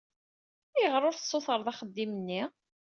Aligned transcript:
Ayɣer 0.75 1.01
ur 1.09 1.15
tessutreḍ 1.15 1.67
axeddim-nni? 1.71 2.41